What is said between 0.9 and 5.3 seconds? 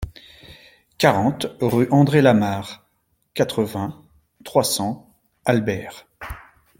quarante rue André Lamarre, quatre-vingts, trois cents,